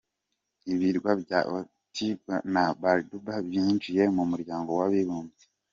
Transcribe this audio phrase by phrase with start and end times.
[0.71, 5.45] Ibirwa bya Antigua and Barbuda byinjiye mu muryango w’abibumbye.